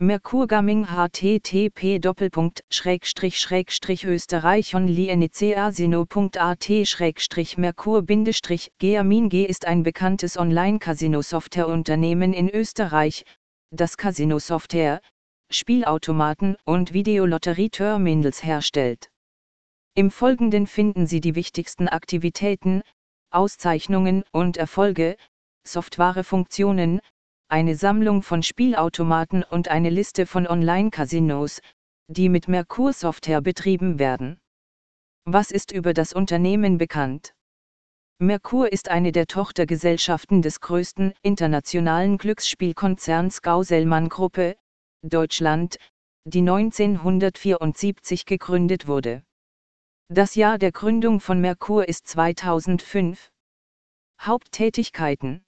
Merkur 0.00 0.46
Gaming 0.46 0.86
http 0.86 1.98
österreich 4.04 4.74
onlinecasino.at 4.76 6.68
merkur 7.56 8.02
geamin 8.78 9.28
G 9.28 9.44
ist 9.44 9.66
ein 9.66 9.82
bekanntes 9.82 10.36
Online-Casino-Software-Unternehmen 10.36 12.32
in 12.32 12.48
Österreich, 12.48 13.24
das 13.72 13.96
Casino-Software, 13.96 15.00
Spielautomaten 15.50 16.56
und 16.64 16.92
Videolotterie-Terminals 16.92 18.44
herstellt. 18.44 19.10
Im 19.96 20.12
Folgenden 20.12 20.68
finden 20.68 21.08
Sie 21.08 21.20
die 21.20 21.34
wichtigsten 21.34 21.88
Aktivitäten, 21.88 22.82
Auszeichnungen 23.32 24.22
und 24.30 24.58
Erfolge, 24.58 25.16
Softwarefunktionen, 25.66 27.00
eine 27.50 27.76
Sammlung 27.76 28.22
von 28.22 28.42
Spielautomaten 28.42 29.42
und 29.42 29.68
eine 29.68 29.88
Liste 29.88 30.26
von 30.26 30.46
Online-Casinos, 30.46 31.60
die 32.08 32.28
mit 32.28 32.46
Merkur 32.46 32.92
Software 32.92 33.40
betrieben 33.40 33.98
werden. 33.98 34.38
Was 35.24 35.50
ist 35.50 35.72
über 35.72 35.94
das 35.94 36.12
Unternehmen 36.12 36.76
bekannt? 36.76 37.34
Merkur 38.18 38.70
ist 38.70 38.90
eine 38.90 39.12
der 39.12 39.26
Tochtergesellschaften 39.26 40.42
des 40.42 40.60
größten 40.60 41.14
internationalen 41.22 42.18
Glücksspielkonzerns 42.18 43.42
Gauselmann 43.42 44.08
Gruppe, 44.08 44.56
Deutschland, 45.02 45.78
die 46.24 46.40
1974 46.40 48.26
gegründet 48.26 48.86
wurde. 48.86 49.22
Das 50.08 50.34
Jahr 50.34 50.58
der 50.58 50.72
Gründung 50.72 51.20
von 51.20 51.40
Merkur 51.40 51.88
ist 51.88 52.08
2005. 52.08 53.30
Haupttätigkeiten 54.20 55.44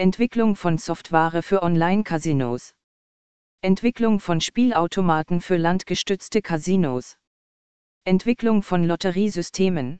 Entwicklung 0.00 0.54
von 0.54 0.78
Software 0.78 1.42
für 1.42 1.60
Online-Casinos. 1.60 2.72
Entwicklung 3.62 4.20
von 4.20 4.40
Spielautomaten 4.40 5.40
für 5.40 5.56
landgestützte 5.56 6.40
Casinos. 6.40 7.18
Entwicklung 8.04 8.62
von 8.62 8.84
Lotteriesystemen. 8.84 9.98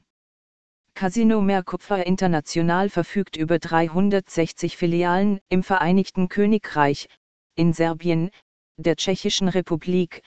Casino 0.93 1.41
Merkupfer 1.41 2.07
International 2.07 2.89
verfügt 2.89 3.35
über 3.35 3.59
360 3.59 4.77
Filialen 4.77 5.41
im 5.49 5.63
Vereinigten 5.63 6.29
Königreich, 6.29 7.09
in 7.55 7.73
Serbien, 7.73 8.31
der 8.77 8.95
Tschechischen 8.95 9.49
Republik, 9.49 10.23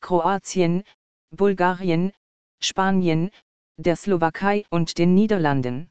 Kroatien, 0.00 0.84
Bulgarien, 1.30 2.12
Spanien, 2.60 3.32
der 3.78 3.96
Slowakei 3.96 4.64
und 4.70 4.96
den 4.96 5.16
Niederlanden. 5.16 5.90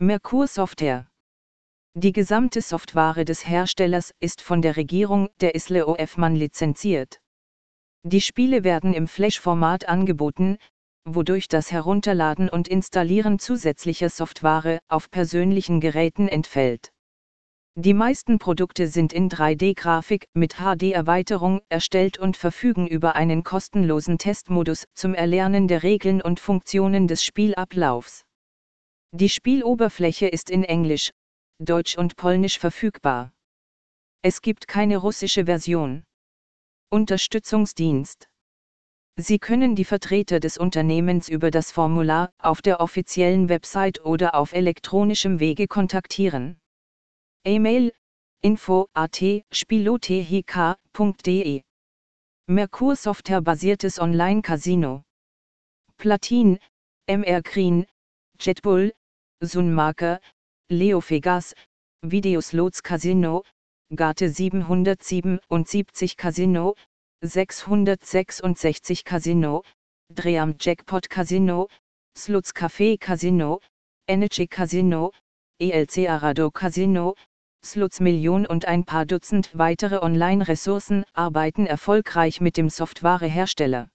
Merkur 0.00 0.48
Software 0.48 1.06
die 1.94 2.12
gesamte 2.12 2.62
Software 2.62 3.24
des 3.24 3.46
Herstellers 3.46 4.14
ist 4.18 4.40
von 4.40 4.62
der 4.62 4.76
Regierung 4.76 5.28
der 5.40 5.54
Isle 5.54 5.86
of 5.86 6.16
Man 6.16 6.34
lizenziert. 6.34 7.20
Die 8.02 8.22
Spiele 8.22 8.64
werden 8.64 8.94
im 8.94 9.06
Flash-Format 9.06 9.88
angeboten, 9.88 10.56
wodurch 11.04 11.48
das 11.48 11.70
Herunterladen 11.70 12.48
und 12.48 12.66
Installieren 12.66 13.38
zusätzlicher 13.38 14.08
Software 14.08 14.80
auf 14.88 15.10
persönlichen 15.10 15.80
Geräten 15.80 16.28
entfällt. 16.28 16.92
Die 17.74 17.94
meisten 17.94 18.38
Produkte 18.38 18.88
sind 18.88 19.12
in 19.12 19.28
3D-Grafik 19.28 20.24
mit 20.34 20.56
HD-Erweiterung 20.56 21.60
erstellt 21.68 22.18
und 22.18 22.36
verfügen 22.36 22.86
über 22.86 23.16
einen 23.16 23.44
kostenlosen 23.44 24.18
Testmodus 24.18 24.84
zum 24.94 25.14
Erlernen 25.14 25.68
der 25.68 25.82
Regeln 25.82 26.22
und 26.22 26.40
Funktionen 26.40 27.06
des 27.06 27.22
Spielablaufs. 27.22 28.24
Die 29.14 29.28
Spieloberfläche 29.28 30.26
ist 30.26 30.50
in 30.50 30.64
Englisch, 30.64 31.10
Deutsch 31.64 31.96
und 31.96 32.16
Polnisch 32.16 32.58
verfügbar. 32.58 33.32
Es 34.22 34.42
gibt 34.42 34.68
keine 34.68 34.98
russische 34.98 35.46
Version. 35.46 36.04
Unterstützungsdienst. 36.90 38.28
Sie 39.16 39.38
können 39.38 39.74
die 39.74 39.84
Vertreter 39.84 40.40
des 40.40 40.58
Unternehmens 40.58 41.28
über 41.28 41.50
das 41.50 41.70
Formular 41.70 42.32
auf 42.38 42.62
der 42.62 42.80
offiziellen 42.80 43.48
Website 43.48 44.04
oder 44.04 44.34
auf 44.34 44.52
elektronischem 44.52 45.38
Wege 45.38 45.68
kontaktieren. 45.68 46.58
E-Mail 47.44 47.92
info 48.40 48.88
at 48.94 49.22
spilotehk.de 49.52 50.42
Merkur 52.48 52.96
Software 52.96 53.40
basiertes 53.40 54.00
Online 54.00 54.42
Casino. 54.42 55.04
Platin, 55.96 56.58
MR 57.06 57.40
Green, 57.42 57.86
JetBull, 58.40 58.92
Sunmarker, 59.40 60.20
Leo 60.70 61.00
Vegas, 61.00 61.54
Videoslots 62.02 62.82
Casino, 62.82 63.42
Gate 63.94 64.28
777 64.28 66.16
Casino, 66.16 66.74
666 67.22 69.04
Casino, 69.04 69.62
Dream 70.12 70.54
Jackpot 70.58 71.08
Casino, 71.08 71.68
Slots 72.16 72.54
Café 72.54 72.98
Casino, 72.98 73.60
Energy 74.08 74.46
Casino, 74.46 75.12
ELC 75.60 76.08
Arado 76.08 76.50
Casino, 76.50 77.14
Slots 77.64 78.00
Million 78.00 78.46
und 78.46 78.64
ein 78.64 78.84
paar 78.84 79.06
Dutzend 79.06 79.50
weitere 79.52 79.98
Online-Ressourcen 80.02 81.04
arbeiten 81.12 81.66
erfolgreich 81.66 82.40
mit 82.40 82.56
dem 82.56 82.68
Softwarehersteller. 82.68 83.88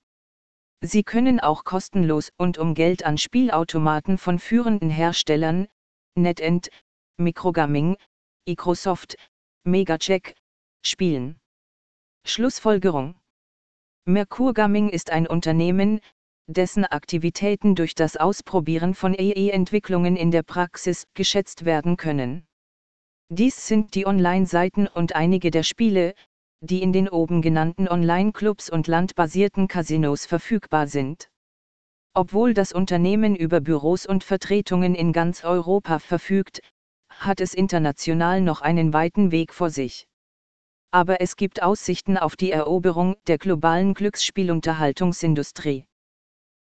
Sie 0.81 1.03
können 1.03 1.39
auch 1.39 1.66
kostenlos 1.66 2.31
und 2.38 2.57
um 2.57 2.75
Geld 2.75 3.03
an 3.03 3.17
Spielautomaten 3.17 4.17
von 4.17 4.39
führenden 4.39 4.89
Herstellern, 4.89 5.67
NetEnt, 6.17 6.69
Microgaming, 7.17 7.95
Microsoft, 8.47 9.16
Megacheck, 9.63 10.35
spielen. 10.85 11.39
Schlussfolgerung 12.25 13.16
Merkur 14.05 14.53
ist 14.91 15.11
ein 15.11 15.27
Unternehmen, 15.27 16.00
dessen 16.47 16.85
Aktivitäten 16.85 17.75
durch 17.75 17.94
das 17.94 18.17
Ausprobieren 18.17 18.95
von 18.95 19.13
EE-Entwicklungen 19.13 20.16
in 20.16 20.31
der 20.31 20.44
Praxis 20.44 21.07
geschätzt 21.13 21.66
werden 21.66 21.97
können. 21.97 22.47
Dies 23.29 23.67
sind 23.67 23.95
die 23.95 24.07
Online-Seiten 24.07 24.88
und 24.88 25.16
einige 25.16 25.51
der 25.51 25.63
Spiele, 25.63 26.13
die 26.61 26.81
in 26.81 26.94
den 26.94 27.09
oben 27.09 27.41
genannten 27.41 27.88
Online-Clubs 27.88 28.69
und 28.69 28.88
landbasierten 28.88 29.67
Casinos 29.67 30.25
verfügbar 30.25 30.88
sind. 30.88 31.29
Obwohl 32.17 32.55
das 32.55 32.73
Unternehmen 32.73 33.35
über 33.35 33.61
Büros 33.61 34.07
und 34.07 34.23
Vertretungen 34.23 34.95
in 34.95 35.13
ganz 35.13 35.44
Europa 35.44 36.00
verfügt, 36.00 36.61
hat 37.11 37.39
es 37.39 37.53
international 37.53 38.41
noch 38.41 38.61
einen 38.61 38.91
weiten 38.91 39.31
Weg 39.31 39.53
vor 39.53 39.69
sich. 39.69 40.07
Aber 40.89 41.22
es 41.22 41.35
gibt 41.35 41.61
Aussichten 41.61 42.17
auf 42.17 42.35
die 42.35 42.50
Eroberung 42.50 43.17
der 43.27 43.38
globalen 43.38 43.94
Glücksspielunterhaltungsindustrie. 43.94 45.85